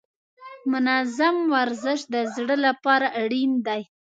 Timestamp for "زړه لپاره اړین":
2.35-3.51